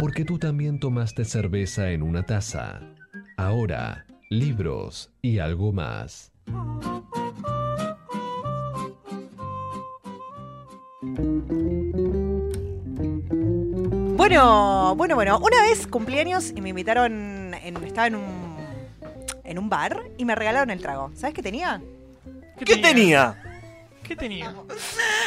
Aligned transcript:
porque 0.00 0.24
tú 0.24 0.38
también 0.38 0.80
tomaste 0.80 1.24
cerveza 1.24 1.90
en 1.90 2.02
una 2.02 2.24
taza. 2.24 2.80
Ahora, 3.36 4.06
libros 4.30 5.10
y 5.22 5.38
algo 5.38 5.72
más. 5.72 6.32
Bueno, 14.16 14.94
bueno, 14.96 15.14
bueno. 15.14 15.38
Una 15.38 15.62
vez 15.62 15.86
cumpleaños 15.86 16.50
y 16.54 16.60
me 16.60 16.70
invitaron, 16.70 17.54
en- 17.54 17.76
estaba 17.84 18.06
en 18.06 18.16
un, 18.16 18.56
en 19.44 19.58
un 19.58 19.68
bar 19.68 20.02
y 20.18 20.24
me 20.24 20.34
regalaron 20.34 20.70
el 20.70 20.80
trago. 20.80 21.10
¿Sabes 21.14 21.34
qué 21.34 21.42
tenía? 21.42 21.80
¿Qué 22.64 22.76
tenía? 22.76 23.34
¿Qué 24.02 24.16
tenía? 24.16 24.54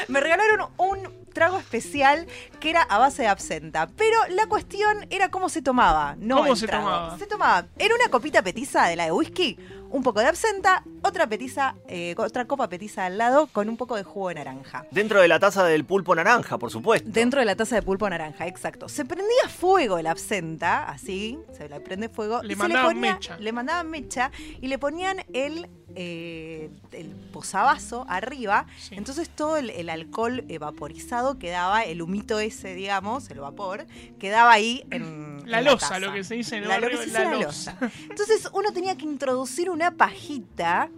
Me 0.08 0.20
regalaron 0.20 0.70
un 0.78 1.24
trago 1.34 1.58
especial 1.58 2.28
que 2.60 2.70
era 2.70 2.84
a 2.84 3.00
base 3.00 3.24
de 3.24 3.28
absenta. 3.28 3.90
Pero 3.98 4.18
la 4.30 4.46
cuestión 4.48 5.06
era 5.10 5.30
cómo 5.30 5.50
se 5.50 5.62
tomaba, 5.62 6.16
no 6.20 6.38
¿Cómo 6.38 6.54
el 6.54 6.57
se 6.57 6.68
trago. 6.68 6.86
tomaba? 6.86 7.18
Se 7.18 7.25
tomaba 7.28 7.66
en 7.78 7.92
una 7.92 8.10
copita 8.10 8.42
petiza 8.42 8.86
de 8.86 8.96
la 8.96 9.06
de 9.06 9.11
whisky, 9.11 9.58
un 9.89 10.02
poco 10.02 10.20
de 10.21 10.28
absenta, 10.28 10.84
otra 11.04 11.28
petiza, 11.28 11.75
eh, 11.88 12.16
otra 12.18 12.46
copa 12.46 12.68
petiza 12.68 13.06
al 13.06 13.18
lado 13.18 13.47
con 13.47 13.70
un 13.70 13.78
poco 13.78 13.96
de 13.96 14.04
jugo 14.04 14.30
de 14.30 14.36
naranja. 14.36 14.86
Dentro 14.92 15.21
de 15.21 15.28
la 15.28 15.39
taza 15.39 15.64
del 15.66 15.86
pulpo 15.86 16.16
naranja, 16.16 16.58
por 16.58 16.72
supuesto. 16.72 17.10
Dentro 17.11 17.39
de 17.39 17.46
la 17.46 17.56
taza 17.56 17.75
de 17.75 17.83
pulpo 17.83 18.10
naranja, 18.10 18.47
exacto. 18.47 18.89
Se 18.89 19.06
prendía 19.06 19.50
fuego 19.50 20.00
el 20.00 20.08
absenta, 20.08 20.89
así, 20.89 21.38
se 21.56 21.70
le 21.70 21.80
prende 21.80 22.10
fuego. 22.10 22.42
Le 22.42 22.54
y 22.54 22.56
mandaban 22.56 22.89
se 22.89 22.96
le 22.96 23.00
ponía, 23.00 23.14
mecha. 23.14 23.38
Le 23.38 23.52
mandaban 23.52 23.89
mecha 23.89 24.32
y 24.61 24.68
le 24.68 24.80
ponían 24.80 25.18
el, 25.33 25.70
eh, 25.96 26.70
el 26.92 27.07
posavasos 27.32 28.06
arriba. 28.07 28.65
Sí. 28.79 28.96
Entonces 28.96 29.29
todo 29.29 29.57
el, 29.57 29.70
el 29.70 29.89
alcohol 29.89 30.46
vaporizado 30.60 31.39
quedaba, 31.39 31.83
el 31.83 32.02
humito 32.02 32.39
ese, 32.39 32.73
digamos, 32.73 33.30
el 33.30 33.39
vapor, 33.39 33.86
quedaba 34.19 34.52
ahí 34.52 34.86
en 34.92 35.44
La 35.50 35.59
en 35.59 35.66
losa, 35.66 36.00
lo 36.00 36.14
que 36.14 36.23
se 36.23 36.36
dice 36.36 36.58
en 36.58 36.64
el 36.64 36.69
La, 36.69 36.75
lo 36.78 36.81
barrio, 36.83 37.00
que 37.00 37.06
se 37.06 37.11
la 37.11 37.19
dice 37.19 37.31
la 37.31 37.42
losa. 37.42 37.78
losa. 37.80 37.94
Entonces 38.09 38.49
uno 38.53 38.71
tenía 38.71 38.95
que 38.97 39.05
introducir 39.05 39.69
una 39.69 39.91
pajita 39.91 40.89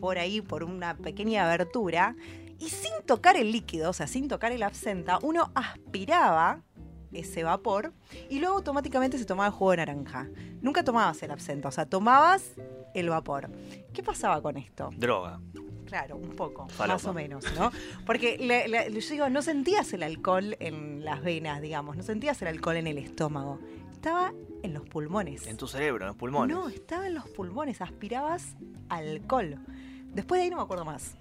por 0.00 0.18
ahí, 0.18 0.40
por 0.40 0.64
una 0.64 0.96
pequeña 0.96 1.44
abertura, 1.44 2.16
y 2.58 2.70
sin 2.70 2.92
tocar 3.06 3.36
el 3.36 3.52
líquido, 3.52 3.90
o 3.90 3.92
sea, 3.92 4.06
sin 4.06 4.28
tocar 4.28 4.52
el 4.52 4.62
absenta, 4.62 5.18
uno 5.22 5.50
aspiraba 5.54 6.60
ese 7.12 7.44
vapor 7.44 7.92
y 8.30 8.38
luego 8.38 8.56
automáticamente 8.56 9.18
se 9.18 9.24
tomaba 9.24 9.48
el 9.48 9.52
jugo 9.52 9.72
de 9.72 9.76
naranja. 9.78 10.28
Nunca 10.60 10.82
tomabas 10.82 11.22
el 11.22 11.30
absenta, 11.30 11.68
o 11.68 11.72
sea, 11.72 11.86
tomabas 11.86 12.52
el 12.94 13.08
vapor. 13.08 13.50
¿Qué 13.92 14.02
pasaba 14.02 14.40
con 14.42 14.56
esto? 14.56 14.90
Droga. 14.96 15.40
Claro, 15.86 16.16
un 16.16 16.30
poco, 16.36 16.66
más 16.78 17.04
o 17.04 17.12
menos, 17.12 17.44
¿no? 17.54 17.70
Porque 18.06 18.38
le- 18.38 18.66
le- 18.66 18.90
yo 18.98 19.10
digo, 19.10 19.28
no 19.28 19.42
sentías 19.42 19.92
el 19.92 20.02
alcohol 20.02 20.56
en 20.58 21.04
las 21.04 21.22
venas, 21.22 21.60
digamos, 21.60 21.96
no 21.98 22.02
sentías 22.02 22.40
el 22.40 22.48
alcohol 22.48 22.76
en 22.76 22.86
el 22.86 22.96
estómago. 22.96 23.58
Estaba 23.92 24.32
en 24.62 24.72
los 24.72 24.88
pulmones. 24.88 25.46
En 25.46 25.58
tu 25.58 25.68
cerebro, 25.68 26.04
en 26.04 26.08
los 26.08 26.16
pulmones. 26.16 26.56
No, 26.56 26.68
estaba 26.70 27.06
en 27.06 27.14
los 27.14 27.28
pulmones, 27.28 27.82
aspirabas 27.82 28.54
alcohol. 28.88 29.58
Después 30.14 30.38
de 30.38 30.44
ahí 30.44 30.50
no 30.50 30.56
me 30.56 30.62
acuerdo 30.62 30.84
más. 30.84 31.14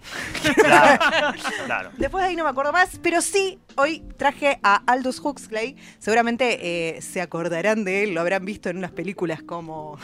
Claro, 0.55 1.33
claro. 1.66 1.89
Después 1.97 2.23
de 2.23 2.30
ahí 2.30 2.36
no 2.36 2.44
me 2.44 2.49
acuerdo 2.49 2.72
más, 2.73 2.99
pero 3.02 3.22
sí, 3.22 3.59
hoy 3.77 4.03
traje 4.17 4.59
a 4.64 4.75
Aldous 4.86 5.19
Huxley. 5.19 5.75
Seguramente 5.99 6.95
eh, 6.97 7.02
se 7.02 7.22
acordarán 7.22 7.83
de 7.86 8.03
él, 8.03 8.14
lo 8.14 8.22
habrán 8.22 8.44
visto 8.45 8.69
en 8.69 8.77
unas 8.77 8.92
películas 8.92 9.44
como 9.44 9.97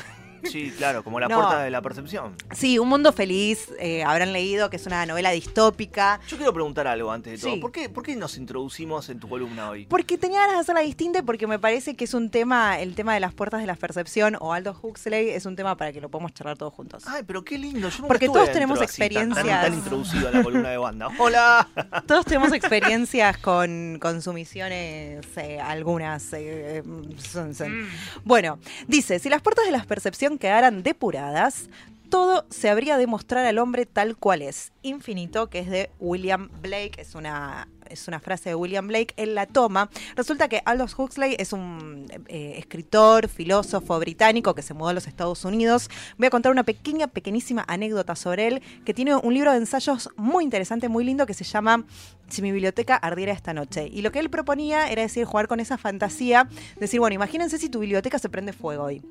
Sí, 0.50 0.74
claro, 0.78 1.04
como 1.04 1.20
la 1.20 1.28
No. 1.28 1.36
puerta 1.40 1.64
de 1.64 1.70
la 1.72 1.82
percepción. 1.82 2.36
Sí, 2.52 2.80
Un 2.80 2.88
Mundo 2.90 3.12
Feliz, 3.14 3.70
eh, 3.80 4.04
habrán 4.04 4.34
leído 4.34 4.70
que 4.70 4.78
es 4.78 4.86
una 4.86 5.06
novela 5.06 5.32
distópica. 5.32 6.20
Yo 6.28 6.38
quiero 6.38 6.54
preguntar 6.54 6.88
algo 6.88 7.12
antes 7.12 7.34
de 7.34 7.40
todo. 7.40 7.54
Sí. 7.56 7.60
¿Por, 7.60 7.72
qué, 7.72 7.90
¿Por 7.90 8.04
qué 8.04 8.16
nos 8.16 8.38
introducimos 8.38 9.10
en 9.10 9.20
tu 9.20 9.28
columna 9.30 9.70
hoy? 9.70 9.86
Porque 9.86 10.18
tenía 10.18 10.40
ganas 10.42 10.56
de 10.56 10.62
hacerla 10.62 10.82
distinta 10.82 11.20
y 11.20 11.22
porque 11.22 11.48
me 11.48 11.60
parece 11.60 11.96
que 11.96 12.06
es 12.06 12.14
un 12.14 12.30
tema, 12.30 12.80
el 12.80 12.96
tema 12.96 13.14
de 13.14 13.20
las 13.20 13.34
puertas 13.34 13.62
de 13.62 13.68
la 13.68 13.76
percepción 13.76 14.38
o 14.40 14.54
Aldous 14.54 14.78
Huxley 14.82 15.30
es 15.30 15.46
un 15.46 15.56
tema 15.56 15.76
para 15.78 15.92
que 15.92 16.02
lo 16.02 16.10
podamos 16.10 16.34
charlar 16.34 16.58
todos 16.58 16.74
juntos. 16.74 17.04
Ay, 17.08 17.24
pero 17.26 17.44
qué 17.44 17.58
lindo. 17.58 17.90
Yo 17.90 17.96
nunca 17.98 18.08
Porque 18.08 18.28
todos 18.28 18.52
tenemos 18.52 18.80
así, 18.82 19.00
tan- 19.02 19.10
Tan, 19.10 19.28
experiencias. 19.30 19.62
tan 19.66 19.74
introducido 19.74 20.28
a 20.28 20.32
la 20.32 20.44
columna 20.44 20.70
de 20.70 20.78
banda. 20.78 21.08
Hola. 21.20 21.68
Todos 22.08 22.26
tenemos 22.26 22.52
experiencias 22.54 23.38
con, 23.38 23.98
con 24.02 24.22
sumisiones, 24.22 25.26
eh, 25.38 25.60
algunas 25.60 26.32
eh, 26.34 26.84
son- 27.18 27.54
son- 27.54 27.68
Mm. 27.68 27.88
Bueno, 28.24 28.60
dice, 28.88 29.20
si 29.20 29.30
las 29.30 29.42
puertas 29.42 29.66
de 29.66 29.72
la 29.72 29.84
percepción 29.84 30.37
quedaran 30.38 30.84
depuradas, 30.84 31.70
todo 32.10 32.46
se 32.50 32.70
habría 32.70 32.98
de 32.98 33.08
mostrar 33.08 33.46
al 33.46 33.60
hombre 33.60 33.86
tal 33.86 34.16
cual 34.16 34.42
es. 34.42 34.72
Infinito, 34.82 35.50
que 35.50 35.60
es 35.60 35.70
de 35.70 35.90
William 36.00 36.50
Blake, 36.62 36.94
es 36.98 37.16
una, 37.16 37.68
es 37.90 38.08
una 38.08 38.20
frase 38.20 38.50
de 38.50 38.56
William 38.56 38.88
Blake, 38.88 39.14
él 39.18 39.36
la 39.36 39.46
toma. 39.46 39.90
Resulta 40.16 40.48
que 40.48 40.62
Aldous 40.66 40.98
Huxley 40.98 41.36
es 41.38 41.54
un 41.54 42.06
eh, 42.28 42.56
escritor, 42.58 43.28
filósofo 43.28 44.00
británico 44.00 44.56
que 44.56 44.62
se 44.62 44.74
mudó 44.74 44.90
a 44.90 44.94
los 44.94 45.08
Estados 45.08 45.44
Unidos. 45.46 45.90
Voy 46.18 46.28
a 46.28 46.30
contar 46.30 46.52
una 46.52 46.64
pequeña, 46.64 47.08
pequeñísima 47.08 47.66
anécdota 47.68 48.16
sobre 48.16 48.48
él, 48.48 48.62
que 48.86 48.94
tiene 48.94 49.16
un 49.16 49.34
libro 49.34 49.52
de 49.52 49.58
ensayos 49.58 50.10
muy 50.16 50.44
interesante, 50.44 50.90
muy 50.90 51.04
lindo, 51.04 51.26
que 51.26 51.34
se 51.34 51.44
llama 51.44 51.86
Si 52.30 52.42
mi 52.42 52.52
biblioteca 52.52 52.96
ardiera 52.96 53.34
esta 53.34 53.54
noche. 53.54 53.88
Y 53.92 54.02
lo 54.02 54.12
que 54.12 54.20
él 54.20 54.30
proponía 54.30 54.90
era 54.90 55.02
decir, 55.02 55.26
jugar 55.26 55.48
con 55.48 55.60
esa 55.60 55.78
fantasía, 55.78 56.48
decir, 56.80 57.00
bueno, 57.00 57.16
imagínense 57.16 57.58
si 57.58 57.70
tu 57.70 57.80
biblioteca 57.80 58.20
se 58.20 58.30
prende 58.30 58.54
fuego 58.54 58.84
hoy. 58.86 59.02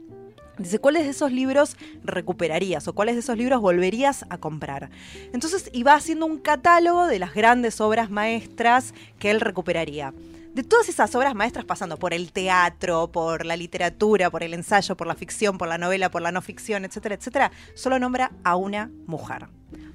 Dice, 0.59 0.79
¿cuáles 0.79 1.05
de 1.05 1.11
esos 1.11 1.33
libros 1.33 1.77
recuperarías 2.03 2.89
o 2.89 2.95
cuáles 2.95 3.15
de 3.15 3.21
esos 3.21 3.37
libros 3.37 3.61
volverías 3.61 4.25
a 4.31 4.39
comprar? 4.39 4.91
Entonces 5.33 5.71
iba 5.73 5.95
haciendo 5.95 6.25
un 6.27 6.39
catálogo 6.39 7.07
de 7.07 7.19
las 7.19 7.35
grandes 7.35 7.81
obras 7.81 8.11
maestras 8.11 8.95
que 9.19 9.31
él 9.31 9.41
recuperaría. 9.41 10.15
De 10.55 10.63
todas 10.63 10.89
esas 10.89 11.15
obras 11.15 11.35
maestras 11.35 11.67
pasando 11.67 11.99
por 11.99 12.15
el 12.15 12.33
teatro, 12.33 13.13
por 13.13 13.45
la 13.45 13.57
literatura, 13.59 14.31
por 14.31 14.43
el 14.43 14.55
ensayo, 14.55 14.97
por 14.97 15.07
la 15.07 15.15
ficción, 15.15 15.59
por 15.59 15.69
la 15.69 15.77
novela, 15.77 16.11
por 16.11 16.23
la 16.23 16.33
no 16.33 16.41
ficción, 16.41 16.87
etcétera, 16.87 17.17
etcétera, 17.17 17.53
solo 17.75 17.99
nombra 17.99 18.33
a 18.43 18.57
una 18.57 18.91
mujer. 19.07 19.49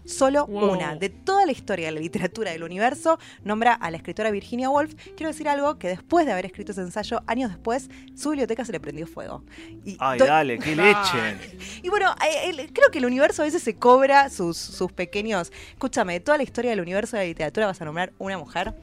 Solo 0.06 0.47
Wow. 0.47 0.72
una. 0.73 0.95
De 0.95 1.09
toda 1.09 1.45
la 1.45 1.51
historia 1.51 1.88
de 1.88 1.91
la 1.94 2.00
literatura 2.00 2.51
del 2.51 2.63
universo, 2.63 3.19
nombra 3.44 3.73
a 3.73 3.91
la 3.91 3.97
escritora 3.97 4.31
Virginia 4.31 4.69
Woolf. 4.69 4.94
Quiero 5.16 5.28
decir 5.28 5.47
algo 5.47 5.78
que 5.78 5.88
después 5.89 6.25
de 6.25 6.31
haber 6.31 6.45
escrito 6.45 6.72
ese 6.72 6.81
ensayo, 6.81 7.22
años 7.28 7.50
después, 7.50 7.89
su 8.16 8.29
biblioteca 8.31 8.66
se 8.66 8.72
le 8.72 8.79
prendió 8.79 9.06
fuego. 9.07 9.44
Y 9.85 9.97
Ay, 10.00 10.19
dale, 10.19 10.57
qué 10.59 10.75
leche. 10.75 11.38
y 11.84 11.90
bueno, 11.90 12.13
el- 12.45 12.73
creo 12.73 12.90
que 12.91 12.97
el 13.00 13.06
universo 13.06 13.41
a 13.41 13.45
veces 13.45 13.61
se 13.63 13.75
cobra 13.75 14.29
sus, 14.29 14.57
sus 14.57 14.91
pequeños. 14.91 15.51
Escúchame, 15.73 16.13
de 16.13 16.19
toda 16.19 16.38
la 16.38 16.44
historia 16.44 16.72
del 16.72 16.81
universo 16.81 17.16
de 17.17 17.23
la 17.23 17.28
literatura 17.28 17.67
vas 17.67 17.81
a 17.81 17.85
nombrar 17.85 18.13
una 18.17 18.38
mujer, 18.38 18.73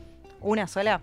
una 0.40 0.66
sola. 0.68 1.02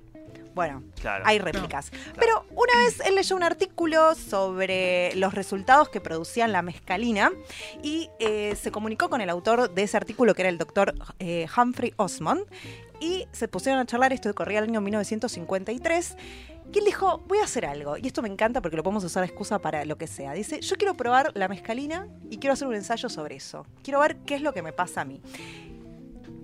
Bueno, 0.55 0.81
Claro. 1.01 1.23
hay 1.27 1.37
réplicas. 1.37 1.91
Pero 2.17 2.45
una 2.51 2.73
vez 2.85 3.01
él 3.05 3.15
leyó 3.15 3.35
un 3.35 3.43
artículo 3.43 4.15
sobre 4.15 5.13
los 5.15 5.33
resultados 5.33 5.89
que 5.89 5.99
producían 6.01 6.51
la 6.53 6.61
mescalina 6.61 7.31
y 7.83 8.09
eh, 8.19 8.55
se 8.55 8.71
comunicó 8.71 9.09
con 9.09 9.19
el 9.21 9.29
autor 9.29 9.73
de 9.73 9.83
ese 9.83 9.97
artículo, 9.97 10.33
que 10.33 10.43
era 10.43 10.49
el 10.49 10.57
doctor 10.57 10.95
eh, 11.19 11.45
Humphrey 11.55 11.93
Osmond, 11.97 12.45
y 13.01 13.27
se 13.33 13.49
pusieron 13.49 13.81
a 13.81 13.85
charlar, 13.85 14.13
esto 14.13 14.33
corría 14.33 14.59
el 14.59 14.65
año 14.69 14.79
1953. 14.81 16.15
Y 16.73 16.79
él 16.79 16.85
dijo, 16.85 17.19
voy 17.27 17.37
a 17.39 17.43
hacer 17.43 17.65
algo. 17.65 17.95
Y 17.97 18.07
esto 18.07 18.21
me 18.21 18.27
encanta 18.27 18.59
porque 18.61 18.75
lo 18.75 18.83
podemos 18.83 19.03
usar 19.03 19.21
de 19.21 19.27
excusa 19.27 19.59
para 19.59 19.85
lo 19.85 19.97
que 19.97 20.07
sea. 20.07 20.33
Dice, 20.33 20.61
yo 20.61 20.75
quiero 20.77 20.95
probar 20.95 21.31
la 21.35 21.47
mescalina 21.47 22.07
y 22.29 22.37
quiero 22.37 22.53
hacer 22.53 22.67
un 22.67 22.73
ensayo 22.75 23.07
sobre 23.07 23.35
eso. 23.35 23.67
Quiero 23.83 23.99
ver 23.99 24.17
qué 24.25 24.35
es 24.35 24.41
lo 24.41 24.51
que 24.53 24.61
me 24.63 24.73
pasa 24.73 25.01
a 25.01 25.05
mí. 25.05 25.21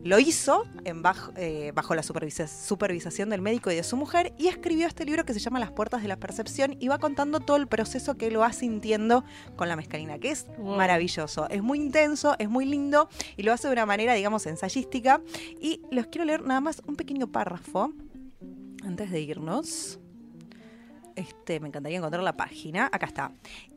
Lo 0.04 0.18
hizo 0.18 0.64
en 0.84 1.04
bajo, 1.04 1.32
eh, 1.36 1.72
bajo 1.76 1.94
la 1.94 2.02
supervisa- 2.02 2.48
supervisación 2.48 3.30
del 3.30 3.42
médico 3.42 3.70
y 3.72 3.76
de 3.76 3.84
su 3.84 3.96
mujer 3.98 4.34
y 4.40 4.48
escribió 4.48 4.88
este 4.88 5.06
libro 5.06 5.26
que 5.26 5.34
se 5.34 5.40
llama 5.40 5.60
Las 5.60 5.72
puertas 5.72 6.02
de 6.02 6.08
la 6.08 6.18
percepción 6.18 6.76
y 6.80 6.88
va 6.88 6.98
contando 6.98 7.40
todo 7.40 7.58
el 7.58 7.68
proceso 7.68 8.16
que 8.18 8.28
él 8.28 8.40
va 8.40 8.52
sintiendo 8.52 9.24
con 9.56 9.70
la 9.70 9.76
mescalina, 9.76 10.18
que 10.18 10.32
es 10.32 10.48
Wow. 10.58 10.76
maravilloso. 10.76 11.48
Es 11.50 11.62
muy 11.62 11.78
intenso, 11.80 12.36
es 12.40 12.50
muy 12.50 12.66
lindo 12.66 13.10
y 13.38 13.44
lo 13.44 13.54
hace 13.54 13.68
de 13.68 13.74
una 13.74 13.86
manera, 13.86 14.14
digamos, 14.16 14.46
ensayística. 14.48 15.22
Y 15.60 15.82
les 15.92 16.08
quiero 16.08 16.26
leer 16.26 16.42
nada 16.44 16.62
más 16.62 16.82
un 16.88 16.96
pequeño 16.96 17.28
párrafo 17.32 17.94
antes 18.84 19.12
de 19.12 19.22
irnos. 19.22 20.00
Este, 21.16 21.60
me 21.60 21.68
encantaría 21.68 21.98
encontrar 21.98 22.24
la 22.24 22.38
página. 22.38 22.90
Acá 22.92 23.06
está. 23.06 23.32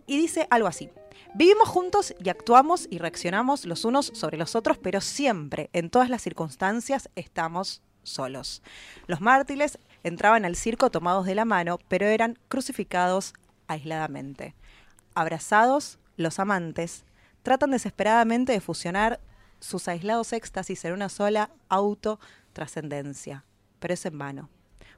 Y 0.07 0.19
dice 0.19 0.47
algo 0.51 0.69
así. 0.69 0.91
Vivimos 1.35 1.69
juntos 1.69 2.15
y 2.23 2.29
actuamos 2.29 2.87
y 2.91 2.99
reaccionamos 2.99 3.65
los 3.65 3.85
unos 3.85 4.07
sobre 4.15 4.37
los 4.37 4.55
otros, 4.55 4.79
pero 4.79 5.01
siempre, 5.01 5.71
en 5.73 5.91
todas 5.91 6.11
las 6.11 6.23
circunstancias, 6.23 7.11
estamos 7.17 7.83
solos. 8.03 8.63
Los 9.07 9.21
mártires 9.21 9.79
entraban 10.03 10.45
al 10.45 10.57
circo 10.57 10.91
tomados 10.91 11.27
de 11.27 11.35
la 11.35 11.45
mano, 11.45 11.79
pero 11.89 12.07
eran 12.07 12.39
crucificados 12.49 13.33
aisladamente. 13.67 14.55
Abrazados, 15.15 15.99
los 16.17 16.39
amantes 16.39 17.05
tratan 17.43 17.71
desesperadamente 17.71 18.53
de 18.53 18.61
fusionar 18.61 19.21
sus 19.61 19.89
aislados 19.89 20.33
éxtasis 20.33 20.85
en 20.85 20.93
una 20.93 21.09
sola 21.09 21.51
autotrascendencia, 21.69 23.45
pero 23.81 23.95
es 23.95 24.05
en 24.07 24.19
vano. 24.19 24.51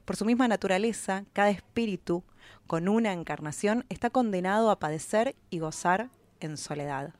Por 0.07 0.15
su 0.15 0.23
misma 0.23 0.47
naturaleza, 0.47 1.25
cada 1.33 1.49
espíritu, 1.49 2.23
con 2.65 2.87
una 2.87 3.11
encarnación, 3.11 3.85
está 3.89 4.09
condenado 4.09 4.71
a 4.71 4.79
padecer 4.79 5.35
y 5.49 5.59
gozar 5.59 6.09
en 6.39 6.55
soledad. 6.55 7.13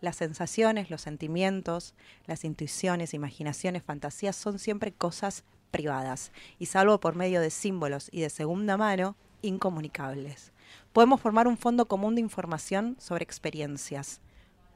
Las 0.00 0.16
sensaciones, 0.16 0.88
los 0.88 1.02
sentimientos, 1.02 1.94
las 2.24 2.46
intuiciones, 2.46 3.12
imaginaciones, 3.12 3.82
fantasías 3.82 4.36
son 4.36 4.58
siempre 4.58 4.90
cosas 4.90 5.44
privadas, 5.70 6.32
y 6.58 6.64
salvo 6.64 6.98
por 6.98 7.14
medio 7.14 7.42
de 7.42 7.50
símbolos 7.50 8.08
y 8.10 8.22
de 8.22 8.30
segunda 8.30 8.78
mano, 8.78 9.16
incomunicables. 9.42 10.52
Podemos 10.94 11.20
formar 11.20 11.46
un 11.46 11.58
fondo 11.58 11.88
común 11.88 12.14
de 12.14 12.22
información 12.22 12.96
sobre 12.98 13.22
experiencias, 13.22 14.22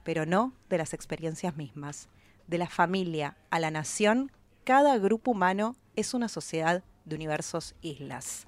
pero 0.03 0.27
no 0.27 0.53
de 0.69 0.77
las 0.77 0.93
experiencias 0.93 1.57
mismas. 1.57 2.11
De 2.47 2.59
la 2.59 2.69
familia 2.69 3.39
a 3.49 3.59
la 3.59 3.71
nación, 3.71 4.31
cada 4.65 4.99
grupo 4.99 5.31
humano 5.31 5.77
es 5.97 6.13
una 6.13 6.29
sociedad 6.29 6.85
de 7.05 7.17
universos 7.17 7.75
islas. 7.81 8.47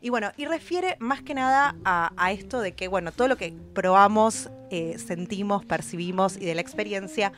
Y 0.00 0.10
bueno, 0.10 0.30
y 0.36 0.46
refiere 0.46 0.96
más 1.00 1.22
que 1.22 1.34
nada 1.34 1.74
a, 1.84 2.32
esto 2.32 2.60
de 2.60 2.72
que, 2.72 2.88
bueno, 2.88 3.12
todo 3.12 3.28
lo 3.28 3.36
que 3.36 3.52
probamos, 3.74 4.50
eh, 4.70 4.96
sentimos, 4.98 5.64
percibimos 5.64 6.36
y 6.36 6.44
de 6.44 6.54
la 6.54 6.60
experiencia 6.60 7.32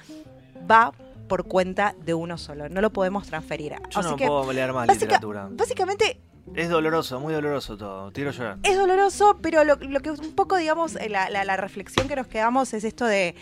va 0.70 0.93
por 1.28 1.44
cuenta 1.44 1.94
de 2.05 2.14
uno 2.14 2.38
solo. 2.38 2.69
No 2.69 2.81
lo 2.81 2.90
podemos 2.90 3.26
transferir. 3.26 3.75
Yo 3.90 4.02
no 4.02 4.17
puedo 4.17 4.52
leer 4.52 4.72
más 4.72 4.88
literatura. 4.88 5.49
Básicamente 5.50 6.20
es 6.55 6.69
doloroso, 6.69 7.20
muy 7.20 7.32
doloroso 7.32 7.76
todo. 7.76 8.11
Tiro 8.11 8.31
llorar. 8.32 8.58
Es 8.62 8.76
doloroso, 8.76 9.38
pero 9.40 9.64
lo, 9.64 9.78
que 9.78 10.11
un 10.11 10.34
poco, 10.34 10.56
digamos, 10.56 10.96
eh, 10.96 11.08
la, 11.08 11.31
la, 11.31 11.56
reflexión 11.56 12.08
que 12.08 12.17
nos 12.17 12.26
quedamos 12.26 12.75
es 12.75 12.84
esto 12.84 13.06
de. 13.06 13.34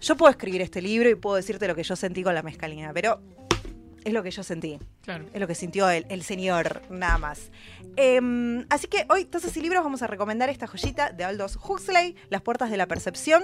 Yo 0.00 0.16
puedo 0.16 0.30
escribir 0.30 0.62
este 0.62 0.82
libro 0.82 1.08
y 1.08 1.14
puedo 1.14 1.36
decirte 1.36 1.66
lo 1.66 1.74
que 1.74 1.82
yo 1.82 1.96
sentí 1.96 2.22
con 2.22 2.34
la 2.34 2.42
mezcalina, 2.42 2.92
pero 2.92 3.20
es 4.08 4.14
lo 4.14 4.22
que 4.22 4.30
yo 4.30 4.42
sentí. 4.42 4.78
Claro. 5.02 5.24
Es 5.32 5.40
lo 5.40 5.46
que 5.46 5.54
sintió 5.54 5.88
el, 5.88 6.22
señor, 6.22 6.82
nada 6.90 7.18
más. 7.18 7.50
Em, 7.96 8.66
así 8.70 8.86
que 8.86 9.06
hoy, 9.08 9.24
Tazas 9.24 9.56
y 9.56 9.60
Libros, 9.60 9.82
vamos 9.82 10.02
a 10.02 10.06
recomendar 10.06 10.48
esta 10.50 10.66
joyita 10.66 11.10
de 11.10 11.24
Aldous 11.24 11.56
Huxley, 11.56 12.16
Las 12.28 12.42
Puertas 12.42 12.70
de 12.70 12.76
la 12.76 12.86
Percepción 12.86 13.42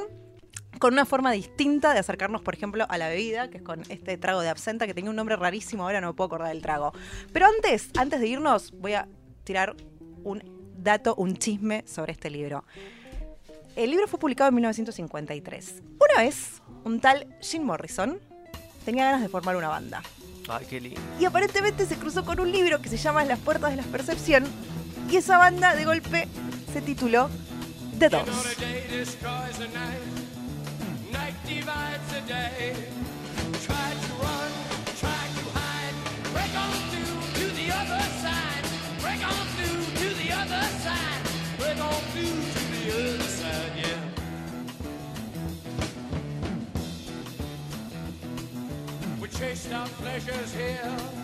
con 0.78 0.92
una 0.92 1.04
forma 1.04 1.32
distinta 1.32 1.92
de 1.92 2.00
acercarnos, 2.00 2.42
por 2.42 2.54
ejemplo, 2.54 2.84
a 2.88 2.98
la 2.98 3.08
bebida, 3.08 3.48
que 3.48 3.58
es 3.58 3.62
con 3.62 3.82
este 3.88 4.16
trago 4.18 4.40
de 4.40 4.48
absenta, 4.48 4.86
que 4.86 4.94
tenía 4.94 5.10
un 5.10 5.16
nombre 5.16 5.36
rarísimo, 5.36 5.84
ahora 5.84 6.00
no 6.00 6.08
me 6.08 6.14
puedo 6.14 6.26
acordar 6.26 6.48
del 6.48 6.62
trago. 6.62 6.92
Pero 7.32 7.46
antes, 7.46 7.90
antes 7.96 8.20
de 8.20 8.26
irnos, 8.26 8.72
voy 8.72 8.94
a 8.94 9.08
tirar 9.44 9.76
un 10.24 10.42
dato, 10.76 11.14
un 11.14 11.36
chisme 11.36 11.84
sobre 11.86 12.12
este 12.12 12.28
libro. 12.30 12.64
El 13.76 13.90
libro 13.90 14.06
fue 14.06 14.18
publicado 14.18 14.48
en 14.48 14.54
1953. 14.56 15.82
Una 15.98 16.22
vez, 16.22 16.62
un 16.84 17.00
tal 17.00 17.26
Jim 17.40 17.62
Morrison 17.62 18.20
tenía 18.84 19.06
ganas 19.06 19.22
de 19.22 19.28
formar 19.28 19.56
una 19.56 19.68
banda. 19.68 20.02
Ay, 20.48 20.66
qué 20.68 20.80
lindo. 20.80 21.00
Y 21.18 21.24
aparentemente 21.24 21.86
se 21.86 21.96
cruzó 21.96 22.24
con 22.24 22.40
un 22.40 22.52
libro 22.52 22.80
que 22.80 22.88
se 22.88 22.96
llama 22.96 23.24
Las 23.24 23.38
puertas 23.38 23.70
de 23.70 23.76
la 23.76 23.82
percepción. 23.84 24.44
Y 25.10 25.16
esa 25.16 25.38
banda 25.38 25.74
de 25.74 25.84
golpe 25.84 26.28
se 26.72 26.82
tituló 26.82 27.28
The 27.98 28.08
Doors. 28.08 28.30
Our 49.84 49.90
pleasures 50.00 50.54
here 50.54 51.23